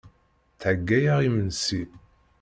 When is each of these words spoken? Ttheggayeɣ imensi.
Ttheggayeɣ 0.53 1.19
imensi. 1.27 1.81